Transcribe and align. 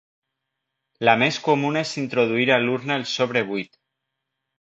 La 1.09 1.13
més 1.23 1.37
comuna 1.47 1.83
és 1.87 1.91
introduir 2.03 2.47
a 2.55 2.57
l'urna 2.63 2.97
el 3.01 3.05
sobre 3.13 3.45
buit. 3.51 3.79